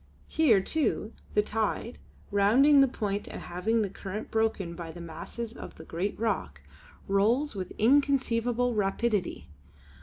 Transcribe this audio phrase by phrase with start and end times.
[0.27, 1.99] Here, too, the tide,
[2.31, 6.59] rounding the point and having the current broken by the masses of the great rock,
[7.07, 9.47] rolls with inconceivable rapidity.